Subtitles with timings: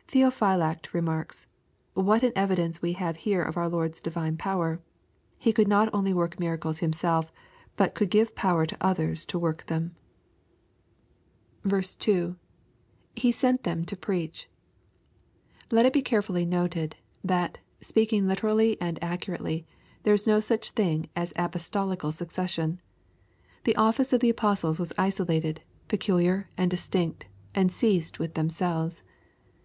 [0.08, 1.46] ]Theophylact remarks,
[1.94, 4.80] what an evidence we have here of our Lord's divine power.
[5.38, 7.28] He could not only work miracles Himael^
[7.76, 9.94] but could give pDwer to others to work them.
[11.62, 11.78] LUKE, CHAP.
[11.84, 11.94] IX.
[11.94, 12.38] 295
[13.14, 13.22] 2.
[13.28, 14.48] ■—[£«8ent (hem to preach.]
[15.70, 19.68] Let it be carefully noted, that, speak ing literally and accurately,
[20.02, 22.80] there is no such thing as apostolical succession.
[23.62, 29.04] The ofl&ce of the apostles was isolated, peculiar and distinct, and ceased with themselves.